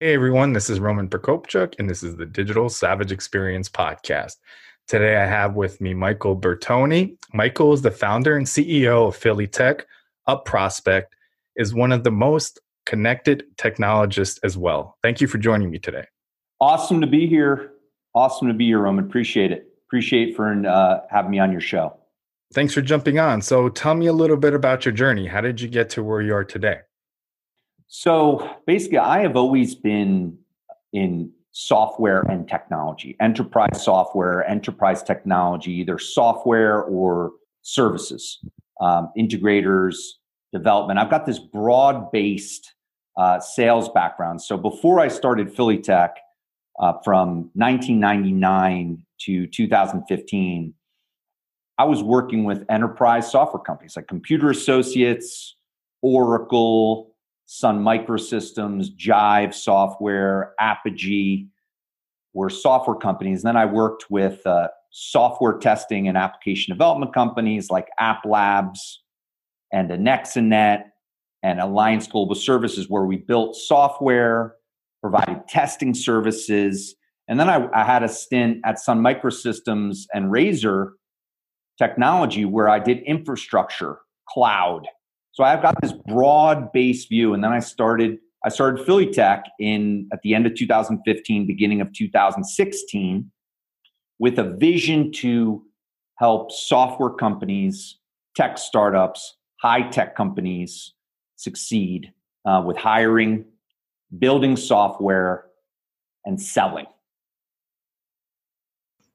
[0.00, 4.36] Hey everyone, this is Roman Prokopchuk, and this is the Digital Savage Experience Podcast.
[4.86, 7.16] Today I have with me Michael Bertoni.
[7.34, 9.84] Michael is the founder and CEO of Philly Tech.
[10.28, 11.16] Up Prospect
[11.56, 14.96] is one of the most connected technologists as well.
[15.02, 16.04] Thank you for joining me today.
[16.60, 17.72] Awesome to be here.
[18.14, 19.04] Awesome to be here, Roman.
[19.04, 19.66] Appreciate it.
[19.88, 21.96] Appreciate for uh, having me on your show.
[22.54, 23.42] Thanks for jumping on.
[23.42, 25.26] So, tell me a little bit about your journey.
[25.26, 26.82] How did you get to where you are today?
[27.88, 30.38] So basically, I have always been
[30.92, 38.38] in software and technology, enterprise software, enterprise technology, either software or services,
[38.80, 39.96] um, integrators,
[40.52, 40.98] development.
[40.98, 42.74] I've got this broad based
[43.16, 44.42] uh, sales background.
[44.42, 46.16] So before I started Philly Tech
[46.78, 50.74] uh, from 1999 to 2015,
[51.78, 55.56] I was working with enterprise software companies like Computer Associates,
[56.02, 57.07] Oracle,
[57.50, 61.48] Sun Microsystems, Jive Software, Apigee
[62.34, 63.42] were software companies.
[63.42, 69.02] Then I worked with uh, software testing and application development companies like App Labs
[69.72, 70.82] and Anexinet
[71.42, 74.56] and Alliance Global Services, where we built software,
[75.00, 76.96] provided testing services.
[77.28, 80.92] And then I, I had a stint at Sun Microsystems and Razor
[81.78, 84.86] Technology, where I did infrastructure, cloud,
[85.38, 88.18] so I've got this broad base view, and then I started.
[88.44, 93.30] I started Philly Tech in at the end of 2015, beginning of 2016,
[94.18, 95.62] with a vision to
[96.16, 97.98] help software companies,
[98.34, 100.94] tech startups, high tech companies
[101.36, 102.12] succeed
[102.44, 103.44] uh, with hiring,
[104.18, 105.44] building software,
[106.24, 106.86] and selling.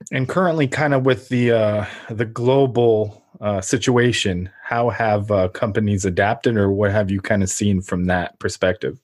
[0.09, 6.05] And currently, kind of with the uh, the global uh, situation, how have uh, companies
[6.05, 9.01] adapted, or what have you kind of seen from that perspective?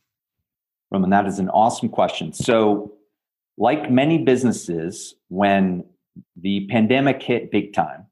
[0.92, 2.32] Roman, that is an awesome question.
[2.32, 2.94] So,
[3.58, 5.84] like many businesses, when
[6.38, 8.06] the pandemic hit big time,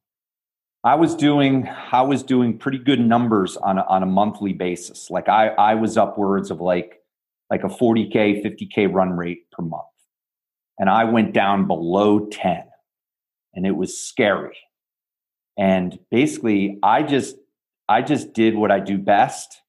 [0.83, 5.09] I was doing I was doing pretty good numbers on a, on a monthly basis.
[5.09, 6.99] Like I I was upwards of like
[7.49, 9.85] like a 40k 50k run rate per month,
[10.77, 12.63] and I went down below 10,
[13.53, 14.57] and it was scary
[15.57, 17.35] and basically i just
[17.89, 19.61] i just did what i do best.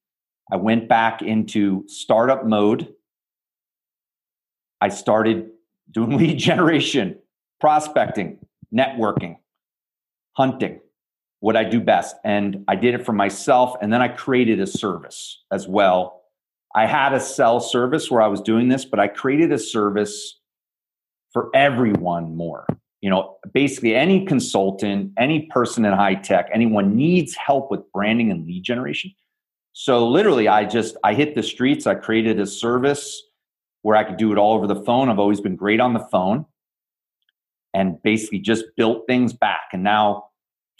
[0.51, 2.89] I went back into startup mode.
[4.81, 5.51] I started
[5.91, 7.19] doing lead generation
[7.61, 8.39] prospecting
[8.73, 9.37] networking
[10.33, 10.81] hunting
[11.41, 12.17] what i do best.
[12.25, 16.23] And i did it for myself and then i created a service as well.
[16.75, 20.39] I had a sell service where i was doing this but i created a service
[21.33, 22.67] for everyone more
[23.01, 28.31] you know basically any consultant any person in high tech anyone needs help with branding
[28.31, 29.13] and lead generation.
[29.73, 31.87] So literally i just i hit the streets.
[31.87, 33.23] I created a service
[33.83, 35.09] where i could do it all over the phone.
[35.09, 36.47] I've always been great on the phone
[37.75, 39.69] and basically just built things back.
[39.73, 40.25] And now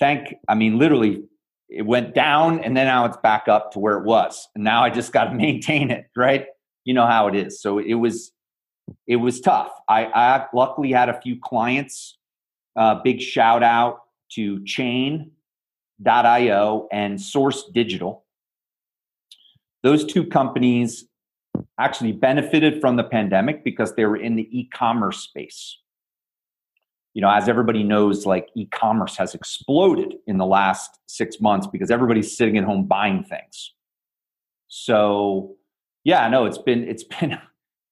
[0.01, 1.25] thank i mean literally
[1.69, 4.49] it went down and then now it's back up to where it was.
[4.55, 6.47] And now i just got to maintain it right?
[6.85, 7.61] You know how it is.
[7.61, 8.33] So it was
[9.07, 9.71] it was tough.
[9.89, 12.19] I, I luckily had a few clients.
[12.77, 15.29] Uh, big shout out to Chain.io
[16.93, 18.25] and Source Digital.
[19.83, 21.07] Those two companies
[21.79, 25.79] actually benefited from the pandemic because they were in the e-commerce space.
[27.15, 31.91] You know, as everybody knows, like e-commerce has exploded in the last six months because
[31.91, 33.75] everybody's sitting at home buying things.
[34.69, 35.57] So,
[36.05, 37.39] yeah, no, it's been it's been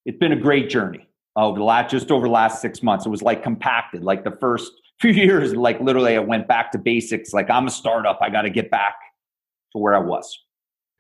[0.06, 3.04] it's been a great journey over the last just over the last six months.
[3.04, 6.78] It was like compacted, like the first few years, like literally I went back to
[6.78, 7.34] basics.
[7.34, 8.94] Like I'm a startup, I got to get back
[9.72, 10.38] to where I was.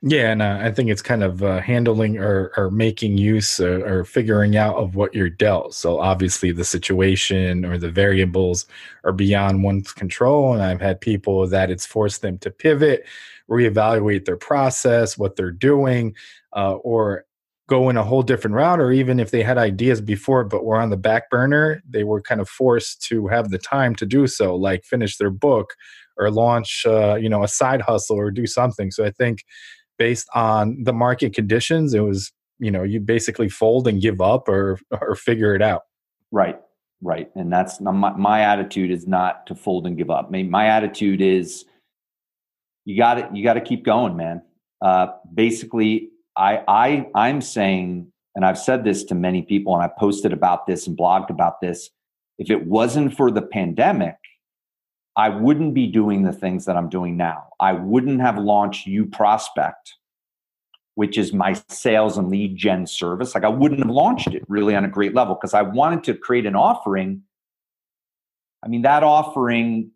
[0.02, 4.00] Yeah, and uh, I think it's kind of uh, handling or, or making use or,
[4.00, 5.74] or, figuring out of what you're dealt.
[5.74, 8.66] So obviously, the situation or the variables
[9.04, 13.06] are beyond one's control, and I've had people that it's forced them to pivot,
[13.48, 16.14] reevaluate their process, what they're doing,
[16.54, 17.24] uh, or
[17.68, 20.76] go in a whole different route or even if they had ideas before but were
[20.76, 24.26] on the back burner they were kind of forced to have the time to do
[24.26, 25.74] so like finish their book
[26.16, 28.90] or launch uh, you know a side hustle or do something.
[28.90, 29.44] So i think
[29.98, 34.48] based on the market conditions it was you know you basically fold and give up
[34.48, 35.82] or or figure it out.
[36.30, 36.58] Right
[37.02, 37.30] right.
[37.34, 40.30] And that's my, my attitude is not to fold and give up.
[40.30, 41.64] Mean, my attitude is
[42.84, 44.42] you got to you got to keep going man.
[44.82, 49.90] Uh, basically i i i'm saying and i've said this to many people and i
[49.98, 51.90] posted about this and blogged about this
[52.38, 54.16] if it wasn't for the pandemic
[55.16, 59.06] i wouldn't be doing the things that i'm doing now i wouldn't have launched you
[59.06, 59.94] prospect
[60.96, 63.34] which is my sales and lead gen service.
[63.34, 66.14] Like I wouldn't have launched it really on a great level because I wanted to
[66.14, 67.22] create an offering.
[68.64, 69.90] I mean, that offering,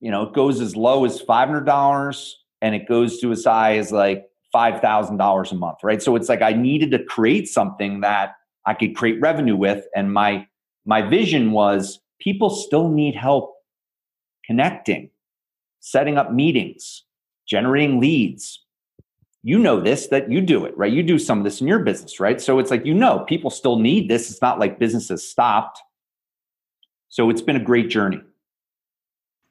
[0.00, 2.32] you know, it goes as low as $500
[2.62, 6.02] and it goes to as high as like $5,000 a month, right?
[6.02, 8.34] So it's like I needed to create something that
[8.66, 9.86] I could create revenue with.
[9.94, 10.46] And my,
[10.86, 13.54] my vision was people still need help
[14.44, 15.10] connecting,
[15.80, 17.04] setting up meetings,
[17.46, 18.64] generating leads,
[19.42, 20.92] you know this that you do it right?
[20.92, 22.40] You do some of this in your business right?
[22.40, 24.30] So it's like you know people still need this.
[24.30, 25.80] It's not like business has stopped.
[27.08, 28.20] So it's been a great journey.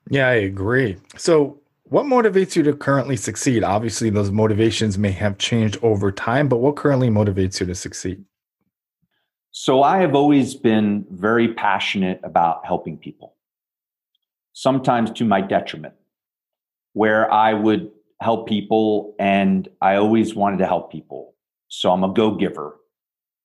[0.10, 0.98] Yeah i agree.
[1.18, 6.48] So what motivates you to currently succeed obviously those motivations may have changed over time
[6.48, 8.24] but what currently motivates you to succeed
[9.52, 13.36] so i have always been very passionate about helping people
[14.54, 15.94] sometimes to my detriment
[16.94, 17.92] where i would
[18.22, 21.36] help people and I always wanted to help people.
[21.68, 22.78] So I'm a go giver.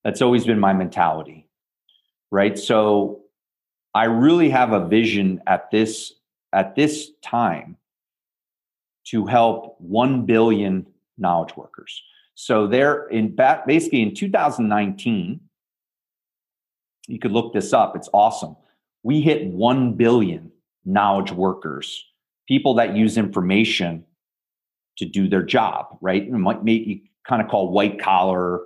[0.03, 1.47] That's always been my mentality.
[2.31, 2.57] Right.
[2.57, 3.21] So
[3.93, 6.13] I really have a vision at this
[6.51, 7.77] at this time
[9.05, 10.85] to help 1 billion
[11.17, 12.01] knowledge workers.
[12.35, 13.35] So they're in
[13.67, 15.39] basically in 2019
[17.07, 17.95] you could look this up.
[17.95, 18.55] It's awesome.
[19.03, 20.51] We hit 1 billion
[20.85, 22.05] knowledge workers,
[22.47, 24.05] people that use information
[24.97, 26.25] to do their job, right?
[26.25, 28.61] You might you kind of call white collar,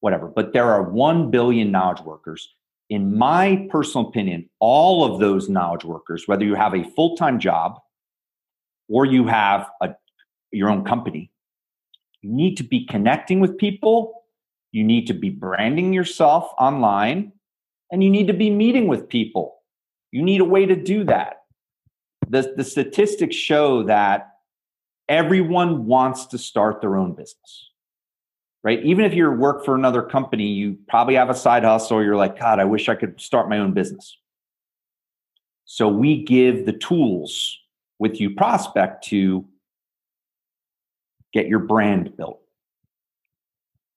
[0.00, 0.28] whatever.
[0.28, 2.48] But there are 1 billion knowledge workers.
[2.88, 7.40] In my personal opinion, all of those knowledge workers, whether you have a full time
[7.40, 7.80] job
[8.88, 9.90] or you have a,
[10.52, 11.30] your own company,
[12.22, 14.24] you need to be connecting with people.
[14.72, 17.32] You need to be branding yourself online
[17.90, 19.56] and you need to be meeting with people.
[20.12, 21.42] You need a way to do that.
[22.28, 24.36] The, the statistics show that
[25.08, 27.70] everyone wants to start their own business
[28.64, 32.16] right even if you work for another company you probably have a side hustle you're
[32.16, 34.18] like god i wish i could start my own business
[35.64, 37.58] so we give the tools
[37.98, 39.46] with you prospect to
[41.32, 42.40] get your brand built.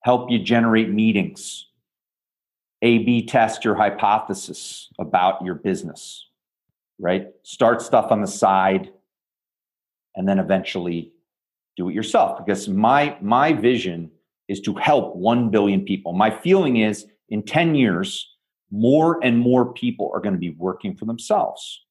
[0.03, 1.67] Help you generate meetings.
[2.81, 6.29] A b test your hypothesis about your business
[6.99, 7.27] right?
[7.43, 8.91] Start stuff on the side
[10.15, 11.13] and then eventually
[11.77, 14.11] do it yourself because my my vision
[14.49, 16.11] is to help 1 billion people.
[16.11, 18.35] My feeling is in 10 years
[18.71, 21.85] more and more people are going to be working for themselves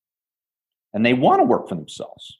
[0.95, 2.39] and they want to work for themselves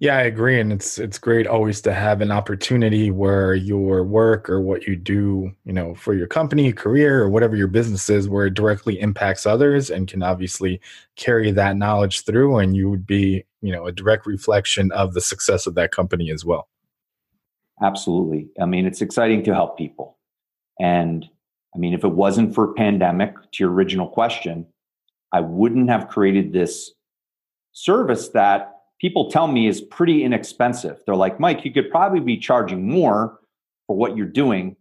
[0.00, 4.48] yeah, I agree, and it's it's great always to have an opportunity where your work
[4.48, 8.26] or what you do, you know, for your company, career, or whatever your business is,
[8.26, 10.80] where it directly impacts others and can obviously
[11.16, 15.20] carry that knowledge through, and you would be, you know, a direct reflection of the
[15.20, 16.66] success of that company as well.
[17.82, 18.48] Absolutely.
[18.58, 20.16] I mean, it's exciting to help people,
[20.80, 21.26] and
[21.74, 24.64] I mean, if it wasn't for pandemic, to your original question,
[25.30, 26.90] I wouldn't have created this
[27.72, 31.00] service that people tell me is pretty inexpensive.
[31.06, 33.38] They're like, Mike, you could probably be charging more
[33.86, 34.76] for what you're doing,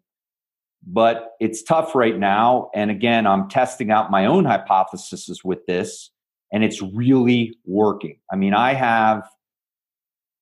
[0.85, 2.69] but it's tough right now.
[2.75, 6.11] And again, I'm testing out my own hypotheses with this,
[6.51, 8.19] and it's really working.
[8.31, 9.27] I mean, I have,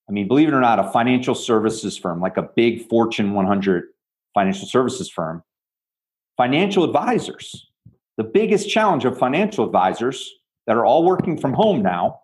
[0.09, 3.85] I mean, believe it or not, a financial services firm, like a big Fortune 100
[4.33, 5.43] financial services firm,
[6.35, 7.67] financial advisors.
[8.17, 10.31] The biggest challenge of financial advisors
[10.65, 12.19] that are all working from home now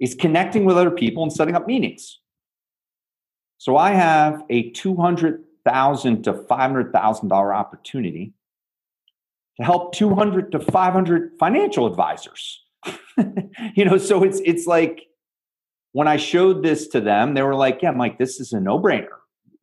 [0.00, 2.20] is connecting with other people and setting up meetings.
[3.58, 8.34] So I have a 200,000 to $500,000 opportunity
[9.56, 12.62] to help 200 to 500 financial advisors.
[13.74, 15.02] you know, so it's it's like
[15.92, 19.06] when I showed this to them, they were like, "Yeah, Mike, this is a no-brainer.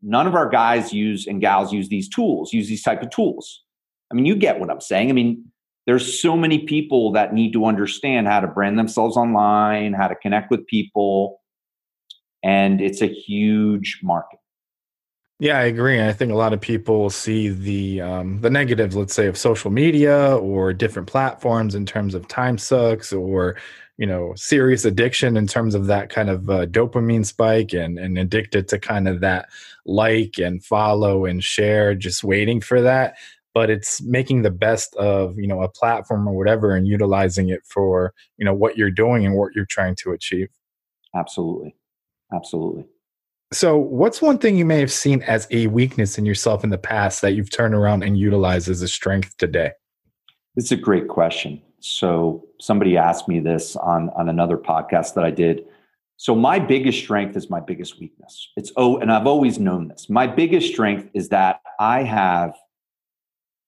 [0.02, 3.64] None of our guys use and gals use these tools, use these type of tools."
[4.12, 5.10] I mean, you get what I'm saying.
[5.10, 5.50] I mean,
[5.86, 10.16] there's so many people that need to understand how to brand themselves online, how to
[10.16, 11.42] connect with people,
[12.44, 14.40] and it's a huge market.
[15.40, 16.00] Yeah, I agree.
[16.00, 19.72] I think a lot of people see the um, the negatives, let's say, of social
[19.72, 23.58] media or different platforms in terms of time sucks or
[23.98, 28.20] you know serious addiction in terms of that kind of uh, dopamine spike and and
[28.20, 29.50] addicted to kind of that
[29.86, 33.16] like and follow and share just waiting for that
[33.53, 37.62] but it's making the best of you know a platform or whatever and utilizing it
[37.65, 40.50] for you know what you're doing and what you're trying to achieve
[41.15, 41.75] absolutely
[42.34, 42.86] absolutely
[43.53, 46.77] so what's one thing you may have seen as a weakness in yourself in the
[46.77, 49.72] past that you've turned around and utilized as a strength today
[50.55, 55.31] it's a great question so somebody asked me this on on another podcast that I
[55.31, 55.65] did.
[56.17, 58.50] So my biggest strength is my biggest weakness.
[58.55, 60.10] It's oh, and I've always known this.
[60.10, 62.55] My biggest strength is that I have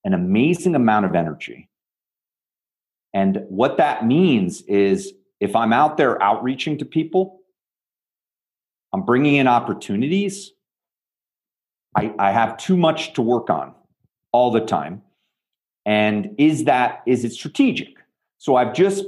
[0.03, 1.69] an amazing amount of energy.
[3.13, 7.41] And what that means is if I'm out there outreaching to people,
[8.91, 10.51] I'm bringing in opportunities.
[11.95, 13.73] I, I have too much to work on
[14.31, 15.01] all the time.
[15.85, 17.97] And is that, is it strategic?
[18.37, 19.05] So I've just,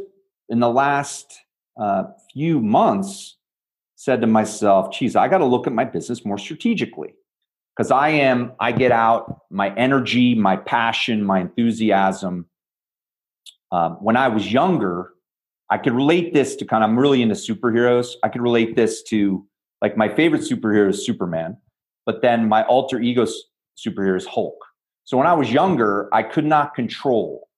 [0.50, 1.40] in the last
[1.80, 3.38] uh, few months,
[3.96, 7.16] said to myself, geez, I got to look at my business more strategically.
[7.76, 12.48] Because I am, I get out my energy, my passion, my enthusiasm.
[13.72, 15.12] Um, when I was younger,
[15.70, 18.14] I could relate this to kind of, I'm really into superheroes.
[18.24, 19.46] I could relate this to
[19.82, 21.58] like my favorite superhero is Superman,
[22.06, 23.26] but then my alter ego
[23.78, 24.58] superhero is Hulk.
[25.04, 27.50] So when I was younger, I could not control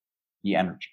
[0.44, 0.90] the energy.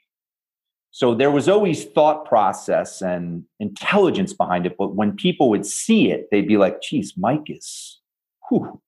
[0.90, 4.76] So there was always thought process and intelligence behind it.
[4.78, 8.00] But when people would see it, they'd be like, geez, Mike is,
[8.48, 8.80] whew,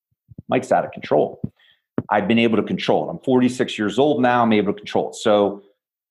[0.48, 1.40] Mike's out of control.
[2.10, 3.10] I've been able to control it.
[3.10, 4.42] I'm 46 years old now.
[4.42, 5.16] I'm able to control it.
[5.16, 5.62] So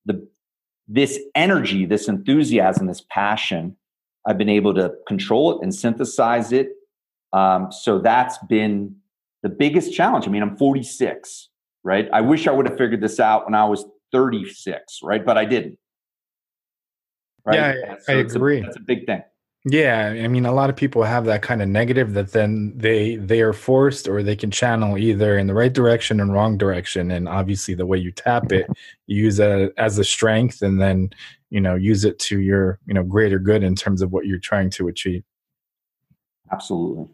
[0.05, 0.27] the
[0.87, 3.75] this energy, this enthusiasm, this passion,
[4.27, 6.69] I've been able to control it and synthesize it.
[7.33, 8.97] Um, so that's been
[9.41, 10.27] the biggest challenge.
[10.27, 11.49] I mean, I'm 46,
[11.83, 12.07] right?
[12.13, 15.25] I wish I would have figured this out when I was 36, right?
[15.25, 15.79] But I didn't
[17.45, 17.55] right?
[17.55, 18.59] Yeah, so I agree.
[18.59, 19.23] A, that's a big thing.
[19.67, 23.15] Yeah, I mean, a lot of people have that kind of negative that then they
[23.15, 27.09] they are forced or they can channel either in the right direction and wrong direction.
[27.09, 28.67] And obviously, the way you tap it,
[29.07, 31.09] you use it as a strength, and then
[31.49, 34.37] you know use it to your you know greater good in terms of what you're
[34.37, 35.23] trying to achieve.
[36.51, 37.07] Absolutely.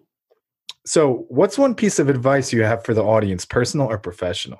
[0.85, 4.59] So, what's one piece of advice you have for the audience, personal or professional?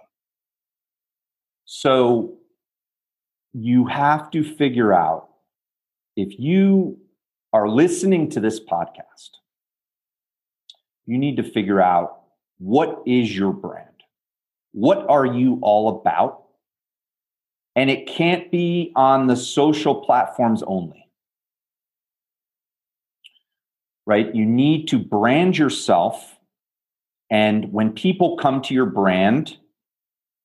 [1.66, 2.38] So,
[3.52, 5.28] you have to figure out
[6.16, 7.01] if you
[7.54, 9.30] are listening to this podcast,
[11.06, 12.22] you need to figure out
[12.58, 13.88] what is your brand?
[14.72, 16.44] What are you all about?
[17.76, 21.08] And it can't be on the social platforms only.
[24.06, 24.34] Right?
[24.34, 26.38] You need to brand yourself.
[27.30, 29.58] And when people come to your brand,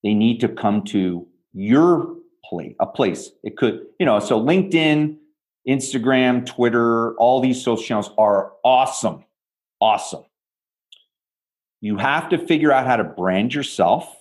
[0.02, 3.30] they need to come to your place, a place.
[3.42, 5.16] It could, you know, so LinkedIn,
[5.68, 9.25] Instagram, Twitter, all these social channels are awesome.
[9.80, 10.25] Awesome.
[11.80, 14.12] You have to figure out how to brand yourself,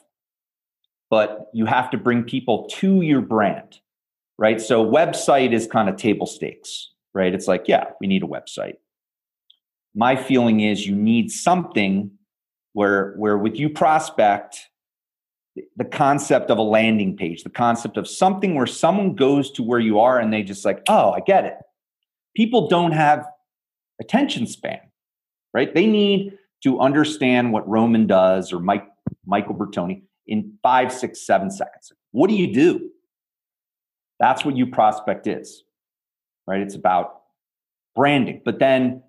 [1.10, 3.80] but you have to bring people to your brand,
[4.38, 4.60] right?
[4.60, 7.34] So, website is kind of table stakes, right?
[7.34, 8.76] It's like, yeah, we need a website.
[9.94, 12.12] My feeling is you need something
[12.74, 14.70] where, where with you prospect,
[15.78, 19.80] the concept of a landing page, the concept of something where someone goes to where
[19.80, 21.58] you are and they just like, oh, I get it.
[22.36, 23.26] People don't have
[24.02, 24.82] attention span,
[25.54, 25.74] right?
[25.74, 28.88] They need to understand what Roman does or Mike
[29.26, 31.92] Michael Bertoni in five, six, seven seconds.
[32.12, 32.90] What do you do?
[34.20, 35.64] That's what you prospect is,
[36.48, 36.62] right?
[36.62, 37.22] It's about
[37.96, 39.04] branding, but then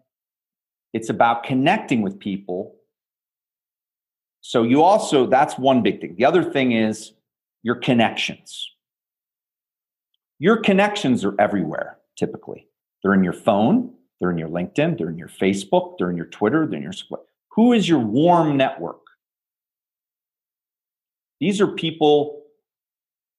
[0.92, 2.75] it's about connecting with people
[4.46, 6.14] so you also, that's one big thing.
[6.14, 7.14] The other thing is
[7.64, 8.70] your connections.
[10.38, 12.68] Your connections are everywhere, typically.
[13.02, 16.26] They're in your phone, they're in your LinkedIn, they're in your Facebook, they're in your
[16.26, 16.92] Twitter, they're in your
[17.56, 19.00] who is your warm network?
[21.40, 22.44] These are people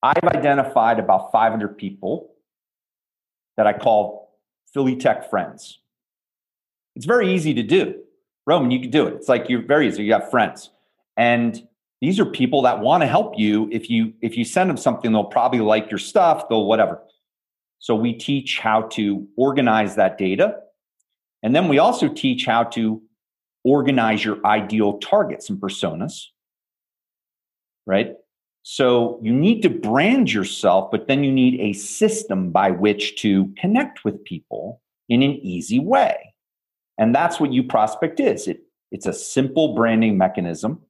[0.03, 2.33] I've identified about 500 people
[3.55, 4.37] that I call
[4.73, 5.79] Philly Tech friends.
[6.97, 7.95] It's very easy to do.
[8.45, 9.13] Roman, you can do it.
[9.13, 10.03] It's like you're very easy.
[10.03, 10.71] You have friends.
[11.17, 11.67] And
[11.99, 13.67] these are people that want to help you.
[13.71, 17.01] If you if you send them something, they'll probably like your stuff, they'll whatever.
[17.79, 20.57] So we teach how to organize that data.
[21.43, 23.01] And then we also teach how to
[23.63, 26.25] organize your ideal targets and personas.
[27.85, 28.15] Right?
[28.63, 33.53] So you need to brand yourself, but then you need a system by which to
[33.57, 36.33] connect with people in an easy way.
[36.97, 38.47] And that's what you prospect is.
[38.47, 40.81] It, it's a simple branding mechanism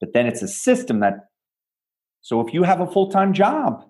[0.00, 1.28] but then it's a system that,
[2.22, 3.84] so if you have a full time job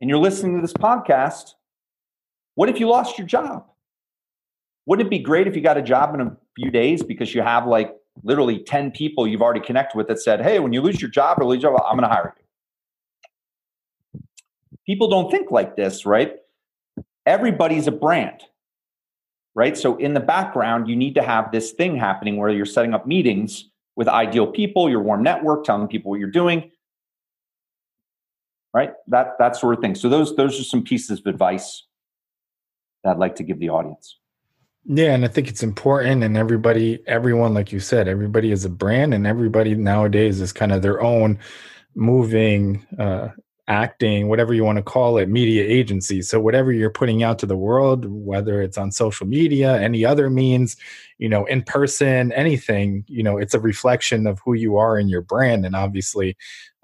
[0.00, 1.54] and you're listening to this podcast,
[2.56, 3.66] What if you lost your job?
[4.86, 7.42] Wouldn't it be great if you got a job in a few days because you
[7.42, 11.00] have like literally 10 people you've already connected with that said, Hey, when you lose
[11.00, 12.44] your job or lose your job, I'm going to hire you.
[14.86, 16.36] People don't think like this, right?
[17.26, 18.42] Everybody's a brand,
[19.54, 19.76] right?
[19.76, 23.06] So in the background, you need to have this thing happening where you're setting up
[23.06, 26.70] meetings with ideal people, your warm network, telling people what you're doing,
[28.72, 28.92] right?
[29.08, 29.94] That that sort of thing.
[29.94, 31.86] So those those are some pieces of advice
[33.02, 34.18] that I'd like to give the audience.
[34.86, 38.70] Yeah, and I think it's important and everybody everyone like you said, everybody is a
[38.70, 41.38] brand and everybody nowadays is kind of their own
[41.94, 43.28] moving uh
[43.68, 46.20] acting, whatever you want to call it, media agency.
[46.20, 50.28] So whatever you're putting out to the world, whether it's on social media, any other
[50.28, 50.76] means,
[51.18, 55.08] you know, in person, anything, you know, it's a reflection of who you are and
[55.08, 55.64] your brand.
[55.64, 56.36] And obviously,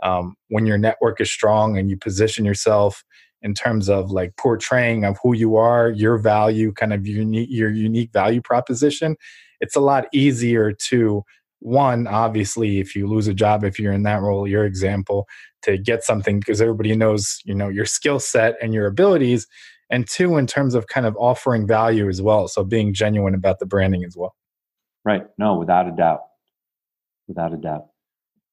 [0.03, 3.05] um, when your network is strong and you position yourself
[3.43, 7.71] in terms of like portraying of who you are, your value, kind of unique, your
[7.71, 9.17] unique value proposition,
[9.61, 11.23] it's a lot easier to
[11.61, 15.29] one obviously if you lose a job if you're in that role your example
[15.63, 19.47] to get something because everybody knows you know your skill set and your abilities
[19.91, 23.59] and two in terms of kind of offering value as well so being genuine about
[23.59, 24.35] the branding as well.
[25.05, 25.27] Right.
[25.39, 26.21] No without a doubt.
[27.29, 27.87] Without a doubt.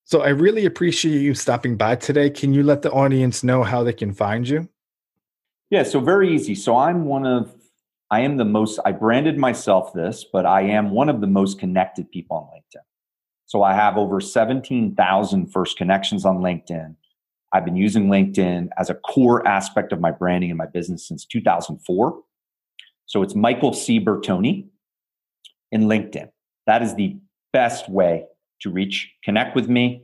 [0.04, 2.30] So i really appreciate you stopping by today.
[2.30, 4.68] Can you let the audience know how they can find you?
[5.70, 6.56] Yeah so very easy.
[6.56, 7.54] So i'm one of
[8.12, 11.60] i am the most i branded myself this but i am one of the most
[11.60, 12.84] connected people on linkedin
[13.48, 16.96] so I have over 17,000 first connections on LinkedIn.
[17.54, 21.26] I've been using LinkedIn as a core aspect of my branding and my business since
[21.26, 22.22] 2004.
[23.06, 24.02] So it's Michael C.
[24.02, 24.68] Bertoni
[25.72, 26.30] in LinkedIn.
[26.66, 27.18] That is the
[27.54, 28.26] best way
[28.62, 30.04] to reach, connect with me,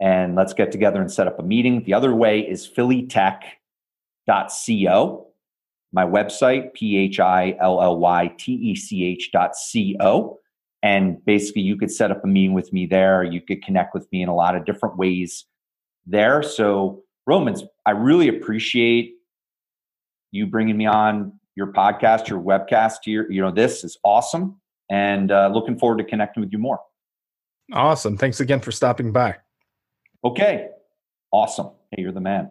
[0.00, 1.84] and let's get together and set up a meeting.
[1.84, 3.46] The other way is phillytech.co,
[5.92, 10.40] my website, P H I L L Y T E C H.co.
[10.82, 13.22] And basically, you could set up a meeting with me there.
[13.22, 15.44] You could connect with me in a lot of different ways
[16.06, 16.42] there.
[16.42, 19.14] So, Romans, I really appreciate
[20.32, 22.98] you bringing me on your podcast, your webcast.
[23.06, 26.80] Your, you know, this is awesome, and uh, looking forward to connecting with you more.
[27.72, 28.16] Awesome.
[28.16, 29.36] Thanks again for stopping by.
[30.24, 30.68] Okay.
[31.32, 31.70] Awesome.
[31.90, 32.50] Hey, you're the man.